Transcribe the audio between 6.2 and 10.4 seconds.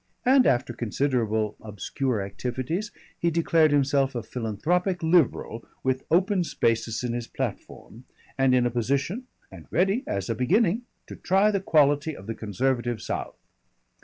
spaces in his platform, and in a position, and ready as a